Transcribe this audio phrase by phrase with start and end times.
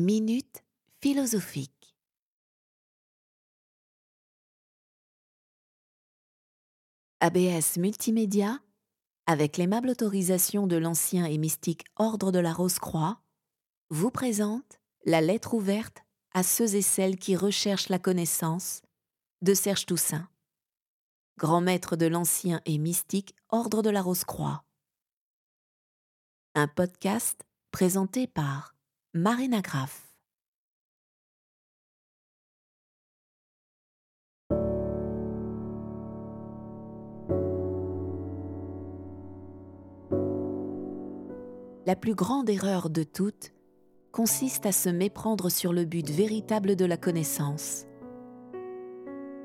[0.00, 0.64] Minute
[1.02, 1.94] philosophique.
[7.20, 8.60] ABS Multimédia,
[9.26, 13.20] avec l'aimable autorisation de l'ancien et mystique Ordre de la Rose-Croix,
[13.90, 15.98] vous présente la lettre ouverte
[16.32, 18.80] à ceux et celles qui recherchent la connaissance
[19.42, 20.30] de Serge Toussaint,
[21.36, 24.64] grand maître de l'ancien et mystique Ordre de la Rose-Croix.
[26.54, 28.79] Un podcast présenté par
[29.12, 30.14] Marina Graff.
[41.86, 43.52] La plus grande erreur de toutes
[44.12, 47.86] consiste à se méprendre sur le but véritable de la connaissance.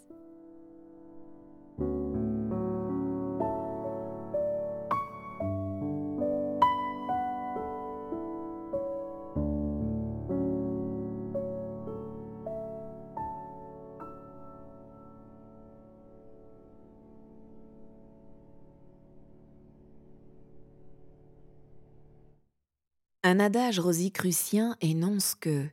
[23.25, 25.69] Un adage rosicrucien énonce que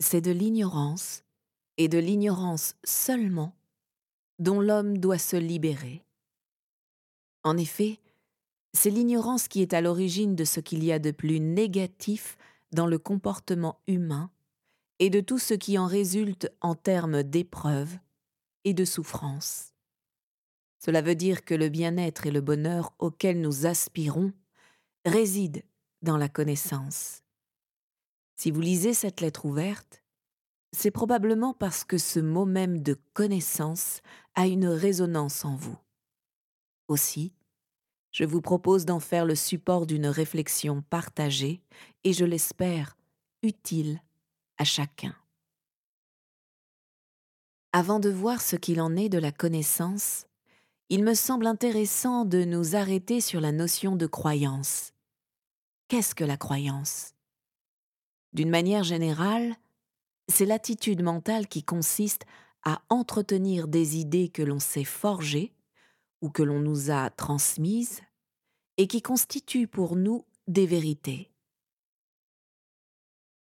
[0.00, 1.22] c'est de l'ignorance,
[1.76, 3.54] et de l'ignorance seulement,
[4.38, 6.04] dont l'homme doit se libérer.
[7.42, 7.98] En effet,
[8.72, 12.36] c'est l'ignorance qui est à l'origine de ce qu'il y a de plus négatif
[12.72, 14.30] dans le comportement humain
[14.98, 17.98] et de tout ce qui en résulte en termes d'épreuve
[18.64, 19.72] et de souffrance.
[20.78, 24.32] Cela veut dire que le bien-être et le bonheur auxquels nous aspirons
[25.04, 25.62] résident
[26.02, 27.19] dans la connaissance.
[28.40, 30.02] Si vous lisez cette lettre ouverte,
[30.72, 34.00] c'est probablement parce que ce mot même de connaissance
[34.34, 35.76] a une résonance en vous.
[36.88, 37.34] Aussi,
[38.12, 41.60] je vous propose d'en faire le support d'une réflexion partagée
[42.02, 42.96] et, je l'espère,
[43.42, 44.00] utile
[44.56, 45.14] à chacun.
[47.74, 50.24] Avant de voir ce qu'il en est de la connaissance,
[50.88, 54.94] il me semble intéressant de nous arrêter sur la notion de croyance.
[55.88, 57.12] Qu'est-ce que la croyance?
[58.32, 59.56] D'une manière générale,
[60.28, 62.24] c'est l'attitude mentale qui consiste
[62.62, 65.52] à entretenir des idées que l'on s'est forgées
[66.20, 68.00] ou que l'on nous a transmises
[68.76, 71.30] et qui constituent pour nous des vérités.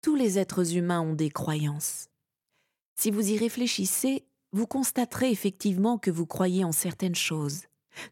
[0.01, 2.09] Tous les êtres humains ont des croyances.
[2.95, 7.63] Si vous y réfléchissez, vous constaterez effectivement que vous croyez en certaines choses,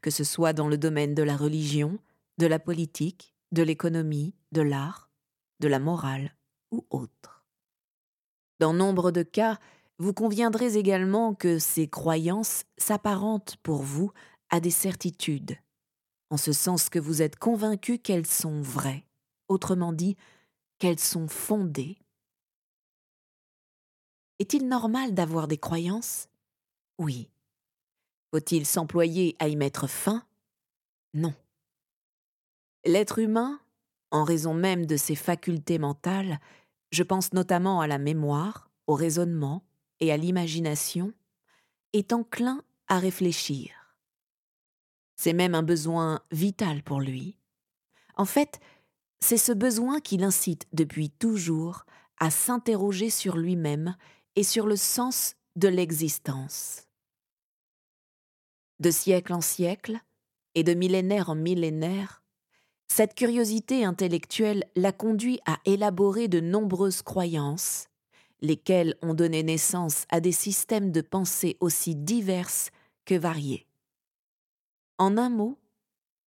[0.02, 2.00] que ce soit dans le domaine de la religion,
[2.38, 5.10] de la politique, de l'économie, de l'art,
[5.60, 6.36] de la morale
[6.72, 7.46] ou autre.
[8.60, 9.60] Dans nombre de cas,
[9.98, 14.12] vous conviendrez également que ces croyances s'apparentent pour vous
[14.50, 15.58] à des certitudes,
[16.30, 19.06] en ce sens que vous êtes convaincu qu'elles sont vraies,
[19.48, 20.16] autrement dit,
[20.80, 21.98] qu'elles sont fondées.
[24.40, 26.28] Est-il normal d'avoir des croyances?
[26.98, 27.30] Oui.
[28.32, 30.26] Faut-il s'employer à y mettre fin?
[31.14, 31.34] Non.
[32.84, 33.62] L'être humain
[34.12, 36.40] en raison même de ses facultés mentales,
[36.92, 39.64] je pense notamment à la mémoire, au raisonnement
[40.00, 41.14] et à l'imagination,
[41.94, 43.96] est enclin à réfléchir.
[45.16, 47.38] C'est même un besoin vital pour lui.
[48.16, 48.60] En fait,
[49.20, 51.86] c'est ce besoin qui l'incite depuis toujours
[52.20, 53.96] à s'interroger sur lui-même
[54.36, 56.88] et sur le sens de l'existence.
[58.80, 60.00] De siècle en siècle,
[60.56, 62.24] et de millénaire en millénaire,
[62.88, 67.88] cette curiosité intellectuelle l'a conduit à élaborer de nombreuses croyances,
[68.42, 72.70] lesquelles ont donné naissance à des systèmes de pensée aussi diverses
[73.06, 73.68] que variés.
[74.98, 75.58] En un mot,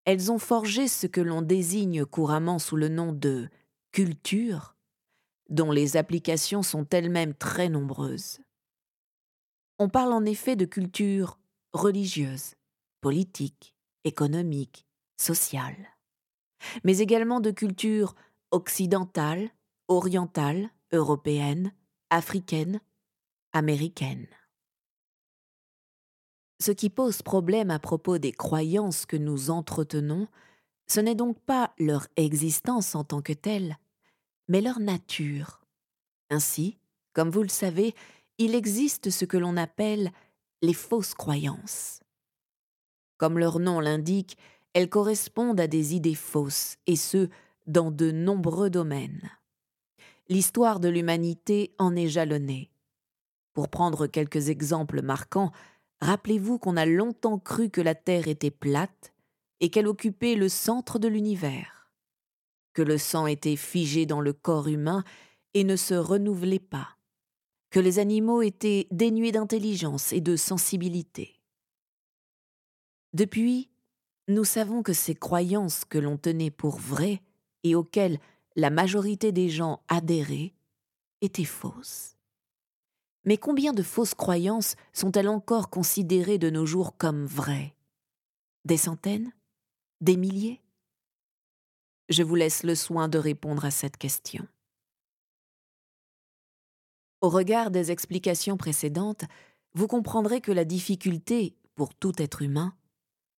[0.06, 3.50] elles ont forgé ce que l'on désigne couramment sous le nom de
[3.92, 4.76] culture,
[5.50, 8.40] dont les applications sont elles-mêmes très nombreuses.
[9.80, 11.40] On parle en effet de culture
[11.72, 12.56] religieuse,
[13.02, 14.86] politique, économique,
[15.18, 15.97] sociale
[16.84, 18.16] mais également de culture
[18.52, 19.50] occidentale,
[19.88, 21.74] orientale, européenne,
[22.10, 22.80] africaine,
[23.54, 24.28] américaine.
[26.60, 30.28] Ce qui pose problème à propos des croyances que nous entretenons,
[30.88, 33.78] ce n'est donc pas leur existence en tant que telle,
[34.48, 35.62] mais leur nature.
[36.30, 36.78] Ainsi,
[37.14, 37.94] comme vous le savez,
[38.38, 40.12] il existe ce que l'on appelle
[40.62, 42.02] les fausses croyances.
[43.18, 44.38] Comme leur nom l'indique,
[44.78, 47.30] elles correspondent à des idées fausses, et ce,
[47.66, 49.32] dans de nombreux domaines.
[50.30, 52.70] L'histoire de l'humanité en est jalonnée.
[53.56, 55.52] Pour prendre quelques exemples marquants,
[56.00, 59.14] rappelez-vous qu'on a longtemps cru que la Terre était plate
[59.62, 61.92] et qu'elle occupait le centre de l'univers,
[62.74, 65.04] que le sang était figé dans le corps humain
[65.56, 67.00] et ne se renouvelait pas,
[67.72, 71.42] que les animaux étaient dénués d'intelligence et de sensibilité.
[73.14, 73.72] Depuis,
[74.28, 77.22] nous savons que ces croyances que l'on tenait pour vraies
[77.64, 78.20] et auxquelles
[78.56, 80.54] la majorité des gens adhéraient
[81.22, 82.18] étaient fausses.
[83.24, 87.76] Mais combien de fausses croyances sont-elles encore considérées de nos jours comme vraies?
[88.66, 89.32] Des centaines?
[90.02, 90.62] Des milliers?
[92.10, 94.48] Je vous laisse le soin de répondre à cette question.
[97.22, 99.26] Au regard des explications précédentes,
[99.74, 102.74] vous comprendrez que la difficulté, pour tout être humain,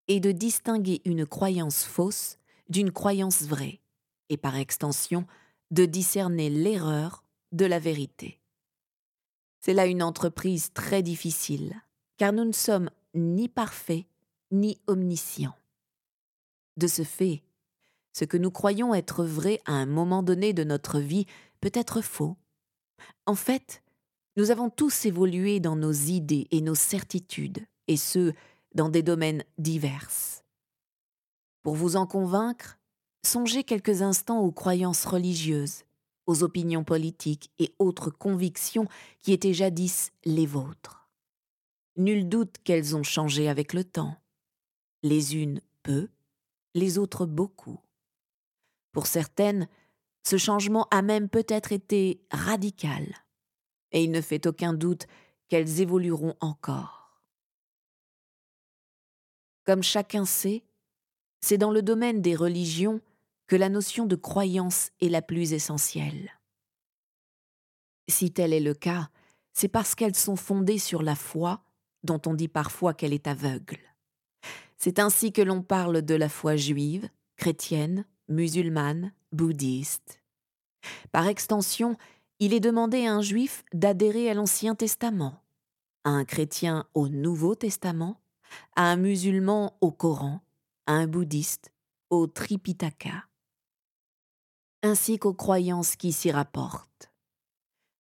[0.10, 3.80] est de distinguer une croyance fausse d'une croyance vraie,
[4.28, 5.26] et par extension,
[5.72, 7.24] de discerner l'erreur
[7.54, 8.42] de la vérité.
[9.62, 11.82] C'est là une entreprise très difficile,
[12.18, 14.06] car nous ne sommes ni parfaits
[14.52, 15.56] ni omniscients.
[16.76, 17.42] De ce fait,
[18.12, 21.26] ce que nous croyons être vrai à un moment donné de notre vie
[21.62, 22.36] peut être faux
[23.26, 23.84] en fait,
[24.38, 28.34] nous avons tous évolué dans nos idées et nos certitudes, et ce,
[28.74, 30.10] dans des domaines divers.
[31.64, 32.80] Pour vous en convaincre,
[33.26, 35.84] songez quelques instants aux croyances religieuses,
[36.26, 38.88] aux opinions politiques et autres convictions
[39.20, 41.10] qui étaient jadis les vôtres.
[41.98, 44.16] Nul doute qu'elles ont changé avec le temps.
[45.04, 46.10] Les unes peu,
[46.76, 47.80] les autres beaucoup.
[48.92, 49.68] Pour certaines,
[50.24, 53.06] ce changement a même peut-être été radical,
[53.92, 55.08] et il ne fait aucun doute
[55.48, 56.99] qu'elles évolueront encore.
[59.70, 60.64] Comme chacun sait,
[61.42, 63.02] c'est dans le domaine des religions
[63.46, 66.32] que la notion de croyance est la plus essentielle.
[68.10, 69.12] Si tel est le cas,
[69.54, 71.62] c'est parce qu'elles sont fondées sur la foi,
[72.02, 73.78] dont on dit parfois qu'elle est aveugle.
[74.76, 80.20] C'est ainsi que l'on parle de la foi juive, chrétienne, musulmane, bouddhiste.
[81.12, 81.96] Par extension,
[82.40, 85.44] il est demandé à un juif d'adhérer à l'Ancien Testament,
[86.06, 88.20] à un chrétien au Nouveau Testament,
[88.76, 90.42] à un musulman au Coran,
[90.86, 91.72] à un bouddhiste
[92.10, 93.26] au Tripitaka,
[94.84, 97.12] ainsi qu'aux croyances qui s'y rapportent.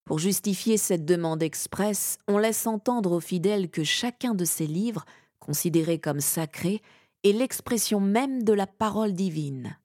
[0.05, 5.05] Pour justifier cette demande expresse, on laisse entendre aux fidèles que chacun de ces livres,
[5.39, 6.81] considérés comme sacrés,
[7.23, 9.77] est l'expression même de la parole divine.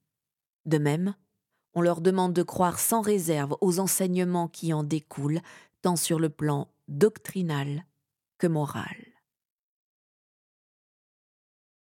[0.65, 1.13] De même,
[1.75, 5.41] on leur demande de croire sans réserve aux enseignements qui en découlent,
[5.81, 7.85] tant sur le plan doctrinal
[8.37, 9.14] que moral.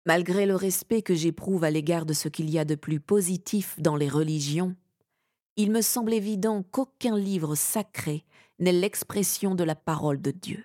[0.08, 3.78] Malgré le respect que j'éprouve à l'égard de ce qu'il y a de plus positif
[3.78, 4.75] dans les religions,
[5.56, 8.25] il me semble évident qu'aucun livre sacré
[8.58, 10.64] n'est l'expression de la parole de Dieu.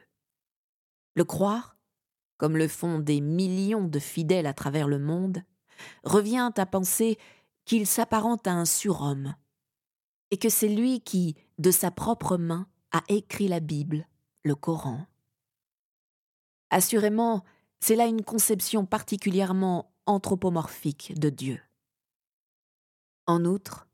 [1.16, 1.76] Le croire,
[2.38, 5.44] comme le font des millions de fidèles à travers le monde,
[6.06, 7.18] revient à penser
[7.66, 9.36] qu'il s'apparente à un surhomme,
[10.32, 14.08] et que c'est lui qui, de sa propre main, a écrit la Bible,
[14.46, 15.06] le Coran.
[16.70, 17.44] Assurément,
[17.84, 21.60] c'est là une conception particulièrement anthropomorphique de Dieu.
[23.28, 23.90] En outre,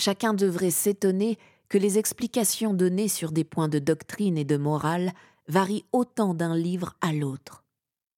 [0.00, 1.38] chacun devrait s'étonner
[1.68, 5.12] que les explications données sur des points de doctrine et de morale
[5.46, 7.62] varient autant d'un livre à l'autre,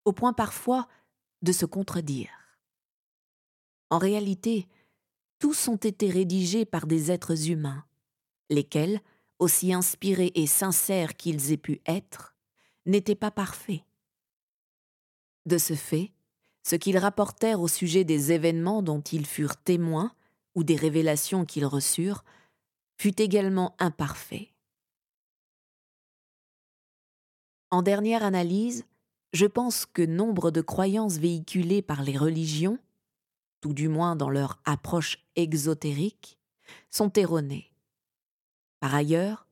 [0.07, 0.89] au point parfois
[1.43, 2.31] de se contredire.
[3.91, 4.67] En réalité,
[5.39, 7.85] tous ont été rédigés par des êtres humains,
[8.49, 9.03] lesquels,
[9.39, 12.35] aussi inspirés et sincères qu'ils aient pu être,
[12.87, 13.83] n'étaient pas parfaits.
[15.47, 16.13] De ce fait,
[16.63, 20.13] ce qu'ils rapportèrent au sujet des événements dont ils furent témoins
[20.55, 22.25] ou des révélations qu'ils reçurent
[22.99, 24.51] fut également imparfait.
[27.71, 28.85] En dernière analyse,
[29.33, 32.79] je pense que nombre de croyances véhiculées par les religions
[33.63, 36.39] tout du moins dans leur approche exotérique,
[36.91, 37.71] sont erronées.
[38.81, 39.47] Par ailleurs,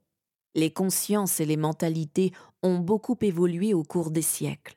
[0.54, 2.32] les consciences et les mentalités
[2.62, 4.76] ont beaucoup évolué au cours des siècles,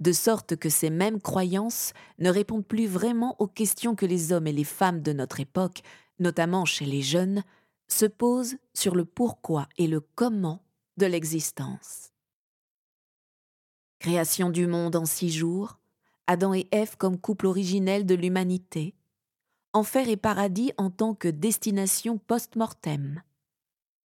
[0.00, 4.46] de sorte que ces mêmes croyances ne répondent plus vraiment aux questions que les hommes
[4.46, 5.82] et les femmes de notre époque,
[6.18, 7.42] notamment chez les jeunes,
[7.88, 10.62] se posent sur le pourquoi et le comment
[10.96, 12.12] de l'existence.
[13.98, 15.78] Création du monde en six jours,
[16.26, 18.94] Adam et Ève comme couple originel de l'humanité,
[19.72, 23.22] enfer et paradis en tant que destination post-mortem,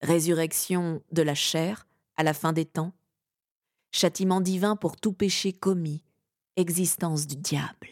[0.02, 2.92] résurrection de la chair à la fin des temps,
[3.96, 6.02] châtiment divin pour tout péché commis,
[6.56, 7.88] existence du diable.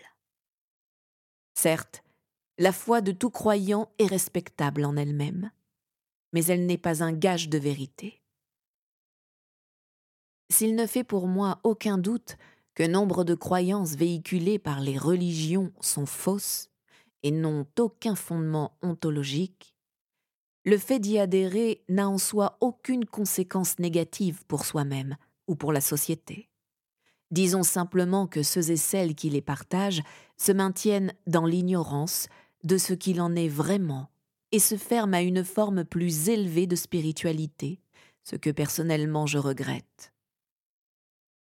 [1.55, 2.05] Certes,
[2.59, 5.51] la foi de tout croyant est respectable en elle-même,
[6.33, 8.21] mais elle n'est pas un gage de vérité.
[10.51, 12.37] S'il ne fait pour moi aucun doute
[12.75, 16.69] que nombre de croyances véhiculées par les religions sont fausses
[17.23, 19.75] et n'ont aucun fondement ontologique,
[20.67, 25.81] le fait d'y adhérer n'a en soi aucune conséquence négative pour soi-même ou pour la
[25.81, 26.49] société.
[27.31, 30.03] Disons simplement que ceux et celles qui les partagent
[30.37, 32.29] se maintiennent dans l'ignorance
[32.63, 34.09] de ce qu'il en est vraiment
[34.53, 37.81] et se ferment à une forme plus élevée de spiritualité,
[38.23, 40.13] ce que personnellement je regrette.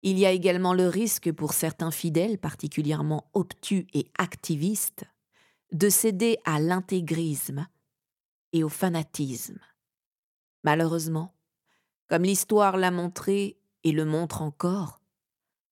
[0.02, 5.06] Il y a également le risque pour certains fidèles particulièrement obtus et activistes
[5.72, 7.68] de céder à l'intégrisme
[8.54, 9.60] et au fanatisme.
[10.64, 11.34] Malheureusement,
[12.08, 15.02] comme l'histoire l'a montré et le montre encore,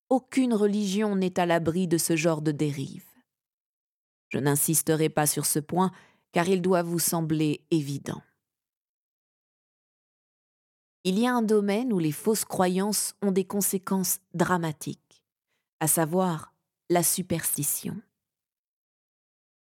[0.08, 3.04] aucune religion n'est à l'abri de ce genre de dérive.
[4.28, 5.90] Je n'insisterai pas sur ce point
[6.32, 8.22] car il doit vous sembler évident.
[11.04, 15.24] Il y a un domaine où les fausses croyances ont des conséquences dramatiques,
[15.80, 16.52] à savoir
[16.90, 17.96] la superstition.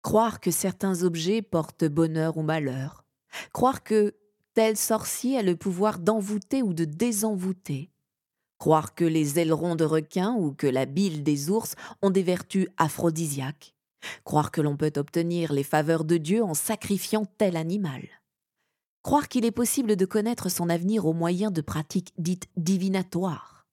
[0.01, 3.05] Croire que certains objets portent bonheur ou malheur,
[3.53, 4.15] croire que
[4.53, 7.91] tel sorcier a le pouvoir d'envoûter ou de désenvoûter,
[8.57, 12.67] croire que les ailerons de requin ou que la bile des ours ont des vertus
[12.77, 13.75] aphrodisiaques,
[14.23, 18.07] croire que l'on peut obtenir les faveurs de Dieu en sacrifiant tel animal.
[19.03, 23.65] Croire qu'il est possible de connaître son avenir au moyen de pratiques dites divinatoires.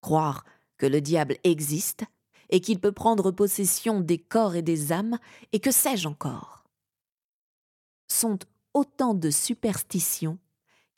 [0.00, 0.44] Croire
[0.78, 2.04] que le diable existe
[2.50, 5.18] et qu'il peut prendre possession des corps et des âmes,
[5.52, 6.64] et que sais-je encore?
[8.08, 8.38] Sont
[8.74, 10.38] autant de superstitions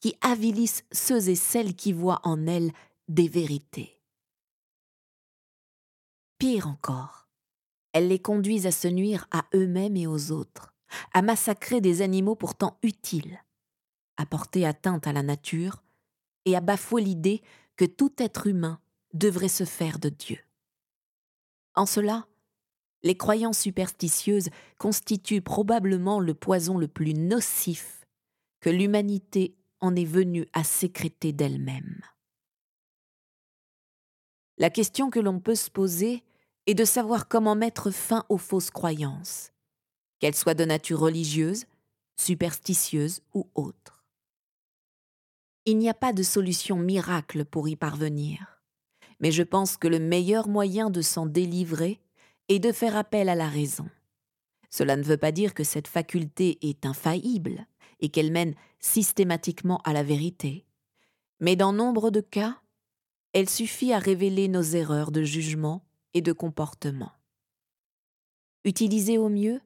[0.00, 2.72] qui avilissent ceux et celles qui voient en elles
[3.10, 4.00] des vérités.
[6.38, 7.28] Pire encore,
[7.92, 10.76] elles les conduisent à se nuire à eux-mêmes et aux autres,
[11.12, 13.42] à massacrer des animaux pourtant utiles,
[14.16, 15.82] à porter atteinte à la nature
[16.44, 17.42] et à bafouer l'idée
[17.74, 18.80] que tout être humain
[19.12, 20.38] devrait se faire de Dieu.
[21.74, 22.28] En cela,
[23.02, 28.06] les croyances superstitieuses constituent probablement le poison le plus nocif
[28.60, 32.02] que l'humanité en est venue à sécréter d'elle-même.
[34.60, 36.22] La question que l'on peut se poser
[36.66, 39.52] est de savoir comment mettre fin aux fausses croyances,
[40.18, 41.64] qu'elles soient de nature religieuse,
[42.18, 44.04] superstitieuse ou autre.
[45.64, 48.60] Il n'y a pas de solution miracle pour y parvenir,
[49.18, 51.98] mais je pense que le meilleur moyen de s'en délivrer
[52.50, 53.88] est de faire appel à la raison.
[54.68, 57.66] Cela ne veut pas dire que cette faculté est infaillible
[58.00, 60.66] et qu'elle mène systématiquement à la vérité,
[61.40, 62.59] mais dans nombre de cas,
[63.32, 65.84] elle suffit à révéler nos erreurs de jugement
[66.14, 67.12] et de comportement.
[68.64, 69.60] Utilisée au mieux,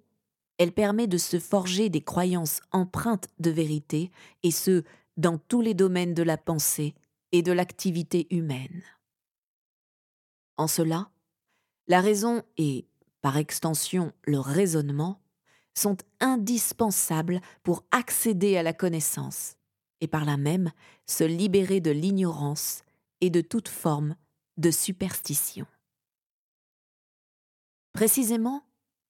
[0.58, 4.10] elle permet de se forger des croyances empreintes de vérité,
[4.42, 4.84] et ce,
[5.16, 6.94] dans tous les domaines de la pensée
[7.32, 8.82] et de l'activité humaine.
[10.56, 11.10] En cela,
[11.88, 12.86] la raison et,
[13.20, 15.20] par extension, le raisonnement
[15.74, 19.56] sont indispensables pour accéder à la connaissance
[20.00, 20.70] et par là même
[21.06, 22.83] se libérer de l'ignorance
[23.24, 24.16] et de toute forme
[24.58, 25.66] de superstition.
[27.94, 28.62] Précisément,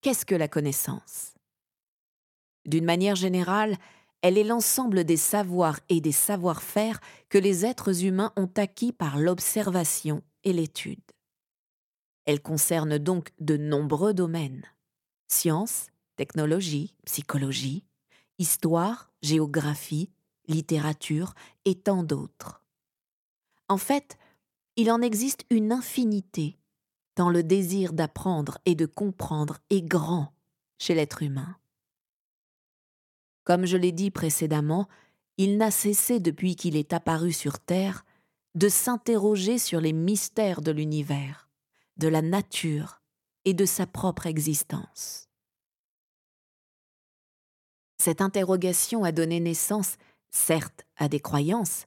[0.03, 1.35] qu'est-ce que la connaissance?
[2.65, 3.77] D'une manière générale,
[4.23, 9.19] elle est l'ensemble des savoirs et des savoir-faire que les êtres humains ont acquis par
[9.19, 11.03] l'observation et l'étude.
[12.25, 14.63] Elle concerne donc de nombreux domaines
[15.27, 17.85] sciences, technologie, psychologie,
[18.39, 20.13] histoire, géographie,
[20.47, 22.64] littérature et tant d'autres.
[23.75, 24.19] En fait,
[24.77, 26.61] il en existe une infinité,
[27.17, 30.33] tant le désir d'apprendre et de comprendre est grand
[30.79, 31.57] chez l'être humain.
[33.43, 34.87] Comme je l'ai dit précédemment,
[35.39, 38.05] il n'a cessé depuis qu'il est apparu sur Terre
[38.55, 41.51] de s'interroger sur les mystères de l'univers,
[41.97, 43.03] de la nature
[43.45, 45.29] et de sa propre existence.
[47.99, 49.97] Cette interrogation a donné naissance,
[50.31, 51.87] certes, à des croyances,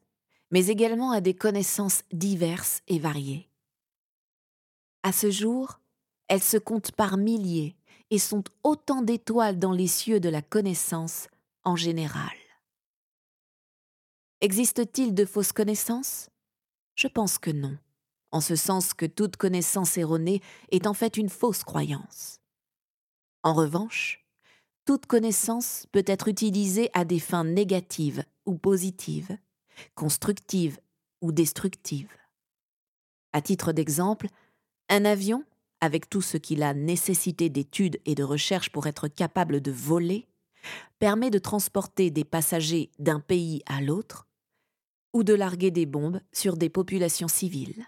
[0.51, 3.49] mais également à des connaissances diverses et variées.
[5.03, 5.79] À ce jour,
[6.27, 7.75] elles se comptent par milliers
[8.09, 11.27] et sont autant d'étoiles dans les cieux de la connaissance
[11.63, 12.35] en général.
[14.41, 16.29] Existe-t-il de fausses connaissances?
[16.95, 17.77] Je pense que non,
[18.31, 22.39] en ce sens que toute connaissance erronée est en fait une fausse croyance.
[23.43, 24.25] En revanche,
[24.85, 29.37] toute connaissance peut être utilisée à des fins négatives ou positives,
[29.95, 30.79] constructives
[31.21, 32.15] ou destructives.
[33.33, 34.27] À titre d'exemple,
[34.89, 35.43] un avion,
[35.81, 40.27] avec tout ce qu'il a nécessité d'études et de recherches pour être capable de voler,
[40.99, 44.27] permet de transporter des passagers d'un pays à l'autre,
[45.13, 47.85] ou de larguer des bombes sur des populations civiles.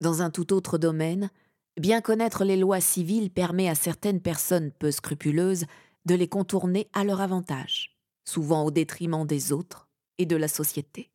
[0.00, 1.30] Dans un tout autre domaine,
[1.78, 5.64] bien connaître les lois civiles permet à certaines personnes peu scrupuleuses
[6.04, 7.95] de les contourner à leur avantage,
[8.28, 11.10] souvent au détriment des autres et de la société.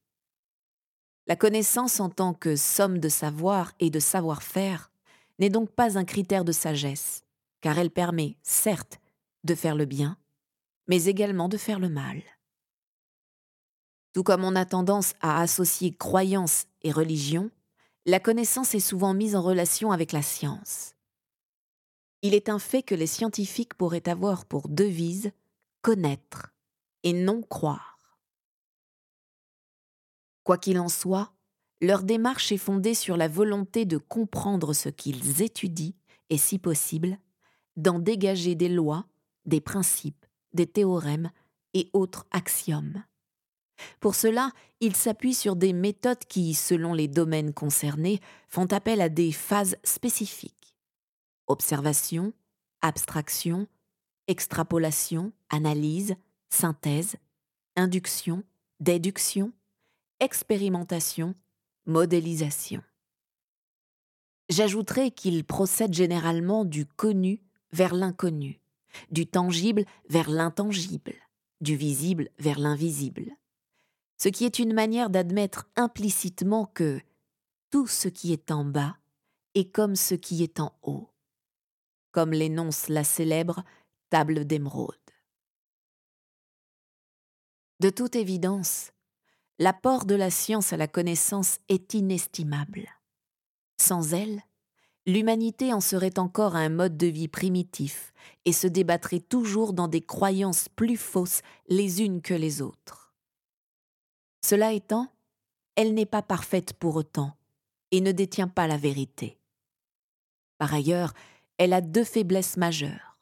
[1.28, 4.92] La connaissance en tant que somme de savoir et de savoir-faire
[5.40, 7.24] n'est donc pas un critère de sagesse,
[7.62, 9.00] car elle permet, certes,
[9.44, 10.18] de faire le bien,
[10.88, 12.22] mais également de faire le mal.
[14.14, 17.50] Tout comme on a tendance à associer croyance et religion,
[18.06, 20.96] la connaissance est souvent mise en relation avec la science.
[22.24, 25.32] Il est un fait que les scientifiques pourraient avoir pour devise
[25.82, 26.54] connaître
[27.04, 28.20] et non croire.
[30.44, 31.34] Quoi qu'il en soit,
[31.82, 35.94] leur démarche est fondée sur la volonté de comprendre ce qu'ils étudient
[36.30, 37.18] et, si possible,
[37.76, 39.06] d'en dégager des lois,
[39.46, 41.32] des principes, des théorèmes
[41.74, 43.04] et autres axiomes.
[44.00, 49.10] Pour cela, ils s'appuient sur des méthodes qui, selon les domaines concernés, font appel à
[49.10, 50.76] des phases spécifiques.
[51.48, 52.34] Observation,
[52.82, 53.68] abstraction,
[54.28, 56.16] extrapolation, analyse,
[56.52, 57.16] synthèse,
[57.76, 58.44] induction,
[58.80, 59.52] déduction,
[60.20, 61.34] expérimentation,
[61.86, 62.84] modélisation.
[64.50, 67.42] J'ajouterai qu'ils procèdent généralement du connu
[67.72, 68.60] vers l'inconnu,
[69.10, 71.14] du tangible vers l'intangible,
[71.62, 73.32] du visible vers l'invisible
[74.22, 77.02] ce qui est une manière d'admettre implicitement que
[77.72, 78.96] tout ce qui est en bas
[79.56, 81.10] est comme ce qui est en haut,
[82.12, 83.64] comme l'énonce la célèbre
[84.12, 85.01] table d'émeraude.
[87.82, 88.92] De toute évidence,
[89.58, 92.88] l'apport de la science à la connaissance est inestimable.
[93.82, 94.44] Sans elle,
[95.08, 98.14] l'humanité en serait encore à un mode de vie primitif
[98.46, 103.16] et se débattrait toujours dans des croyances plus fausses les unes que les autres.
[104.46, 105.12] Cela étant,
[105.76, 107.36] elle n'est pas parfaite pour autant
[107.90, 109.40] et ne détient pas la vérité.
[110.60, 111.16] Par ailleurs,
[111.58, 113.18] elle a deux faiblesses majeures.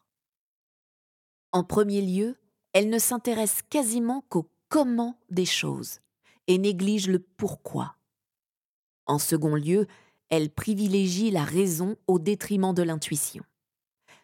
[1.53, 2.35] En premier lieu,
[2.73, 5.99] elle ne s'intéresse quasiment qu'au comment des choses
[6.47, 7.95] et néglige le pourquoi.
[9.05, 9.87] En second lieu,
[10.29, 13.43] elle privilégie la raison au détriment de l'intuition.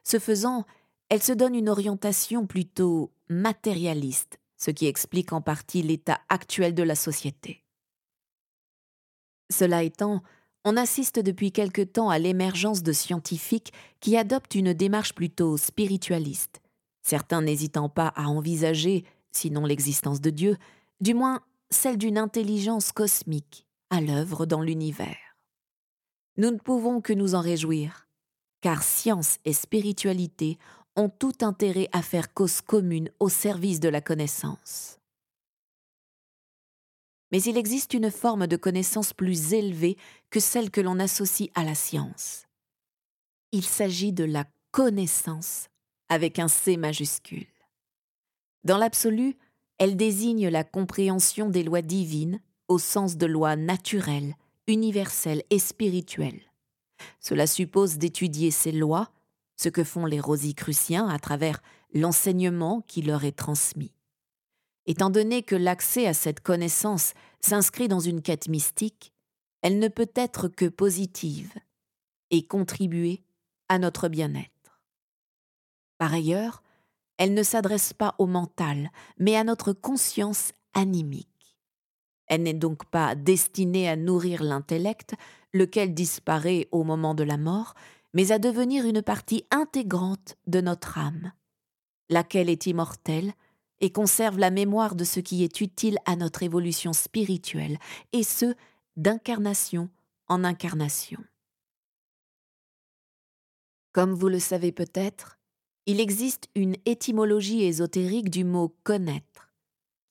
[0.03, 0.65] Ce faisant,
[1.09, 6.83] elle se donne une orientation plutôt matérialiste ce qui explique en partie l'état actuel de
[6.83, 7.63] la société.
[9.51, 10.23] Cela étant,
[10.63, 16.61] on assiste depuis quelque temps à l'émergence de scientifiques qui adoptent une démarche plutôt spiritualiste,
[17.05, 20.57] certains n'hésitant pas à envisager, sinon l'existence de Dieu,
[20.99, 25.37] du moins celle d'une intelligence cosmique à l'œuvre dans l'univers.
[26.37, 28.07] Nous ne pouvons que nous en réjouir,
[28.61, 30.57] car science et spiritualité
[30.95, 34.99] ont tout intérêt à faire cause commune au service de la connaissance.
[37.31, 39.97] Mais il existe une forme de connaissance plus élevée
[40.29, 42.45] que celle que l'on associe à la science.
[43.51, 45.67] Il s'agit de la connaissance
[46.09, 47.47] avec un C majuscule.
[48.63, 49.37] Dans l'absolu,
[49.77, 54.35] elle désigne la compréhension des lois divines au sens de lois naturelles,
[54.67, 56.41] universelles et spirituelles.
[57.19, 59.11] Cela suppose d'étudier ces lois
[59.57, 61.61] ce que font les Rosicruciens à travers
[61.93, 63.93] l'enseignement qui leur est transmis.
[64.85, 69.13] Étant donné que l'accès à cette connaissance s'inscrit dans une quête mystique,
[69.61, 71.53] elle ne peut être que positive
[72.31, 73.23] et contribuer
[73.69, 74.54] à notre bien-être.
[75.97, 76.61] Par ailleurs,
[77.17, 81.29] elle ne s'adresse pas au mental, mais à notre conscience animique.
[82.27, 85.15] Elle n'est donc pas destinée à nourrir l'intellect,
[85.53, 87.75] lequel disparaît au moment de la mort,
[88.13, 91.31] mais à devenir une partie intégrante de notre âme,
[92.09, 93.33] laquelle est immortelle
[93.81, 97.77] et conserve la mémoire de ce qui est utile à notre évolution spirituelle,
[98.13, 98.55] et ce,
[98.95, 99.89] d'incarnation
[100.27, 101.23] en incarnation.
[103.91, 105.37] Comme vous le savez peut-être,
[105.85, 109.53] il existe une étymologie ésotérique du mot connaître,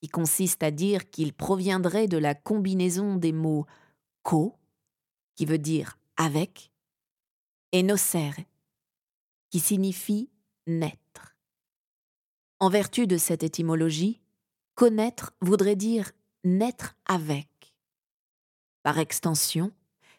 [0.01, 3.67] qui consiste à dire qu'il proviendrait de la combinaison des mots
[4.23, 4.57] co,
[5.35, 6.71] qui veut dire avec,
[7.73, 8.45] et nocere,
[9.51, 10.31] qui signifie
[10.67, 11.37] naître.
[12.61, 14.21] En vertu de cette étymologie,
[14.75, 16.13] connaître voudrait dire
[16.45, 17.49] naître avec.
[18.83, 19.73] Par extension,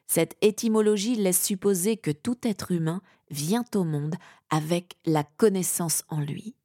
[0.07, 4.15] cette étymologie laisse supposer que tout être humain vient au monde
[4.49, 6.55] avec la connaissance en lui.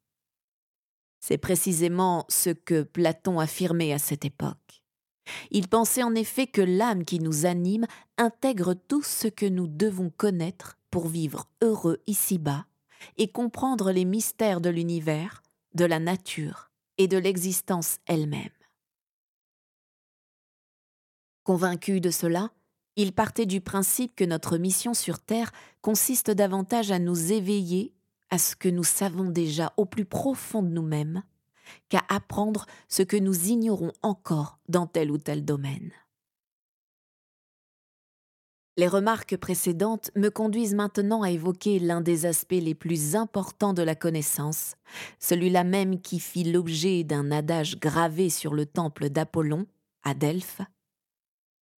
[1.20, 4.82] C'est précisément ce que Platon affirmait à cette époque.
[5.50, 10.10] Il pensait en effet que l'âme qui nous anime intègre tout ce que nous devons
[10.10, 12.66] connaître pour vivre heureux ici-bas
[13.16, 15.42] et comprendre les mystères de l'univers,
[15.74, 18.48] de la nature et de l'existence elle-même.
[21.44, 22.50] Convaincu de cela,
[23.00, 27.94] il partait du principe que notre mission sur Terre consiste davantage à nous éveiller
[28.28, 31.22] à ce que nous savons déjà au plus profond de nous-mêmes
[31.88, 35.92] qu'à apprendre ce que nous ignorons encore dans tel ou tel domaine.
[38.76, 43.82] Les remarques précédentes me conduisent maintenant à évoquer l'un des aspects les plus importants de
[43.82, 44.74] la connaissance,
[45.18, 49.66] celui-là même qui fit l'objet d'un adage gravé sur le temple d'Apollon,
[50.02, 50.62] à Delphes.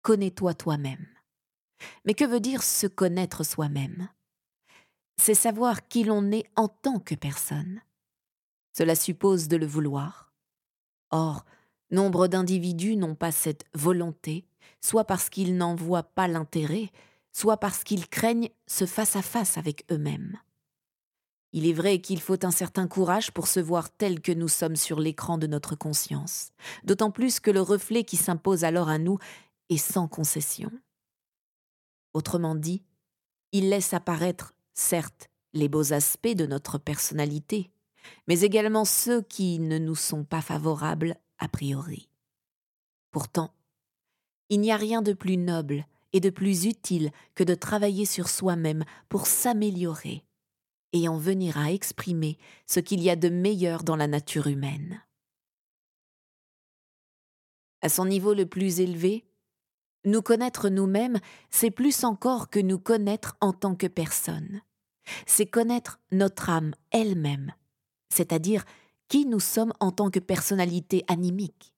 [0.03, 1.07] Connais-toi toi-même.
[2.05, 4.09] Mais que veut dire se connaître soi-même?
[5.17, 7.83] C'est savoir qui l'on est en tant que personne.
[8.73, 10.33] Cela suppose de le vouloir.
[11.11, 11.45] Or,
[11.91, 14.47] nombre d'individus n'ont pas cette volonté,
[14.81, 16.91] soit parce qu'ils n'en voient pas l'intérêt,
[17.33, 20.39] soit parce qu'ils craignent ce face-à-face avec eux-mêmes.
[21.53, 24.77] Il est vrai qu'il faut un certain courage pour se voir tel que nous sommes
[24.77, 26.53] sur l'écran de notre conscience,
[26.85, 29.19] d'autant plus que le reflet qui s'impose alors à nous
[29.71, 30.71] est sans concession.
[32.13, 32.83] Autrement dit,
[33.53, 37.71] il laisse apparaître, certes, les beaux aspects de notre personnalité,
[38.29, 42.09] mais également ceux qui ne nous sont pas favorables a priori.
[43.11, 43.55] Pourtant,
[44.49, 48.29] il n'y a rien de plus noble et de plus utile que de travailler sur
[48.29, 50.25] soi-même pour s'améliorer
[50.93, 55.03] et en venir à exprimer ce qu'il y a de meilleur dans la nature humaine.
[57.81, 59.25] À son niveau le plus élevé,
[60.05, 61.19] nous connaître nous-mêmes,
[61.51, 64.63] c'est plus encore que nous connaître en tant que personne.
[65.27, 67.53] C'est connaître notre âme elle-même,
[68.13, 68.65] c'est-à-dire
[69.09, 71.75] qui nous sommes en tant que personnalité animique.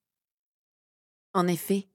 [1.35, 1.89] En effet,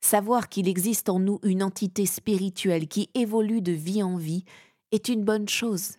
[0.00, 4.44] savoir qu'il existe en nous une entité spirituelle qui évolue de vie en vie
[4.92, 5.96] est une bonne chose.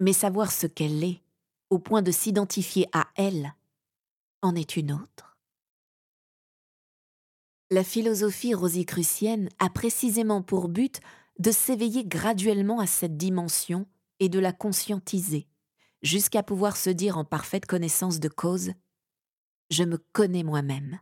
[0.00, 1.22] Mais savoir ce qu'elle est,
[1.70, 3.54] au point de s'identifier à elle,
[4.42, 5.31] en est une autre.
[7.72, 11.00] La philosophie rosicrucienne a précisément pour but
[11.38, 13.86] de s'éveiller graduellement à cette dimension
[14.20, 15.48] et de la conscientiser,
[16.02, 18.72] jusqu'à pouvoir se dire en parfaite connaissance de cause
[19.70, 21.00] Je me connais moi-même.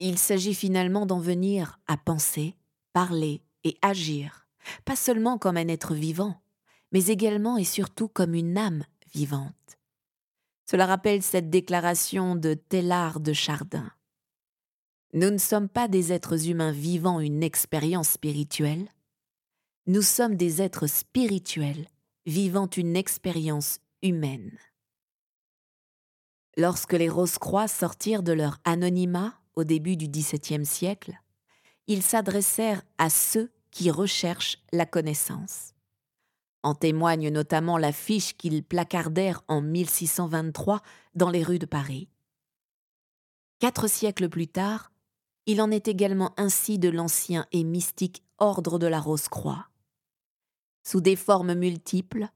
[0.00, 2.56] Il s'agit finalement d'en venir à penser,
[2.92, 4.48] parler et agir,
[4.84, 6.42] pas seulement comme un être vivant,
[6.90, 8.82] mais également et surtout comme une âme
[9.14, 9.78] vivante.
[10.68, 13.92] Cela rappelle cette déclaration de Tellard de Chardin.
[15.12, 18.88] Nous ne sommes pas des êtres humains vivant une expérience spirituelle,
[19.88, 21.86] nous sommes des êtres spirituels
[22.26, 24.58] vivant une expérience humaine.
[26.56, 31.20] Lorsque les Rose-Croix sortirent de leur anonymat au début du XVIIe siècle,
[31.86, 35.72] ils s'adressèrent à ceux qui recherchent la connaissance.
[36.64, 40.82] En témoigne notamment l'affiche qu'ils placardèrent en 1623
[41.14, 42.08] dans les rues de Paris.
[43.60, 44.90] Quatre siècles plus tard,
[45.46, 49.68] il en est également ainsi de l'ancien et mystique ordre de la Rose-Croix.
[50.82, 52.28] Sous des formes multiples,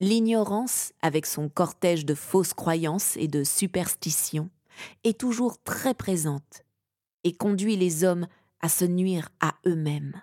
[0.00, 4.50] l'ignorance, avec son cortège de fausses croyances et de superstitions,
[5.04, 6.64] est toujours très présente
[7.24, 8.26] et conduit les hommes
[8.60, 10.20] à se nuire à eux-mêmes,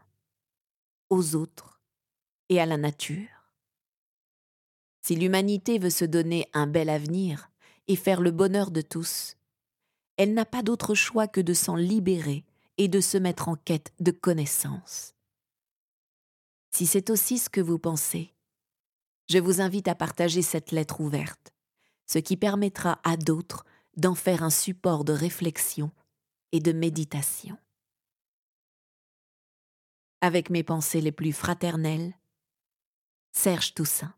[1.10, 1.82] aux autres
[2.50, 3.28] et à la nature.
[5.02, 7.50] Si l'humanité veut se donner un bel avenir
[7.88, 9.37] et faire le bonheur de tous,
[10.18, 12.44] elle n'a pas d'autre choix que de s'en libérer
[12.78, 15.14] et de se mettre en quête de connaissances.
[16.72, 18.34] Si c'est aussi ce que vous pensez,
[19.30, 21.54] je vous invite à partager cette lettre ouverte,
[22.06, 25.92] ce qui permettra à d'autres d'en faire un support de réflexion
[26.52, 27.58] et de méditation.
[30.22, 32.14] Avec mes pensées les plus fraternelles,
[33.32, 34.17] Serge Toussaint.